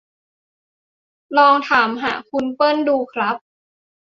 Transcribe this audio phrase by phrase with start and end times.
[1.37, 3.35] ลองถามหาคุณเปิ้ลดูครับ